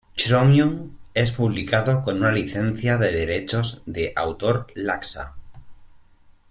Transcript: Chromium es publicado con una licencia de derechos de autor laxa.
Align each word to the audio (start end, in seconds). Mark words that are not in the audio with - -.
Chromium 0.17 0.97
es 1.13 1.29
publicado 1.31 2.01
con 2.01 2.17
una 2.17 2.31
licencia 2.31 2.97
de 2.97 3.11
derechos 3.11 3.83
de 3.85 4.13
autor 4.15 4.65
laxa. 4.73 5.35